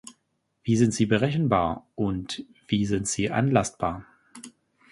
[0.63, 4.03] Wie sind sie berechenbar und wie sind sie anlastbar?